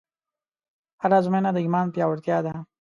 [1.01, 2.53] هره ازموینه د ایمان پیاوړتیا ده.